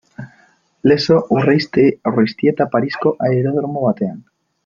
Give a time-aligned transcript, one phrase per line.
[0.91, 4.19] Lezo Urreiztieta Parisko aerodromo batean.